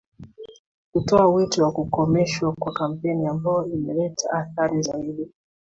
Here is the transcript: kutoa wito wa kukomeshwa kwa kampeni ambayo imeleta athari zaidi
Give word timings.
kutoa 0.93 1.27
wito 1.27 1.63
wa 1.63 1.71
kukomeshwa 1.71 2.53
kwa 2.59 2.73
kampeni 2.73 3.27
ambayo 3.27 3.65
imeleta 3.67 4.31
athari 4.31 4.81
zaidi 4.83 5.29